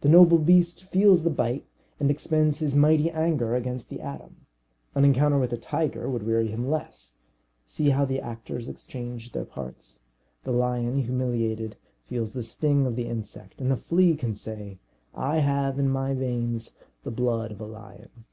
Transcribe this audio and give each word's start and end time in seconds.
The 0.00 0.08
noble 0.08 0.38
beast 0.38 0.82
feels 0.82 1.22
the 1.22 1.30
bite, 1.30 1.64
and 2.00 2.10
expends 2.10 2.58
his 2.58 2.74
mighty 2.74 3.08
anger 3.08 3.54
against 3.54 3.88
the 3.88 4.00
atom. 4.00 4.46
An 4.96 5.04
encounter 5.04 5.38
with 5.38 5.52
a 5.52 5.56
tiger 5.56 6.10
would 6.10 6.24
weary 6.24 6.48
him 6.48 6.68
less; 6.68 7.18
see 7.64 7.90
how 7.90 8.04
the 8.04 8.20
actors 8.20 8.68
exchange 8.68 9.30
their 9.30 9.44
parts. 9.44 10.00
The 10.42 10.50
lion, 10.50 10.98
humiliated, 11.00 11.76
feels 12.08 12.32
the 12.32 12.42
sting 12.42 12.84
of 12.84 12.96
the 12.96 13.06
insect; 13.06 13.60
and 13.60 13.70
the 13.70 13.76
flea 13.76 14.16
can 14.16 14.34
say, 14.34 14.80
"I 15.14 15.36
have 15.38 15.78
in 15.78 15.88
my 15.88 16.14
veins 16.14 16.76
the 17.04 17.12
blood 17.12 17.52
of 17.52 17.60
a 17.60 17.64
lion." 17.66 18.24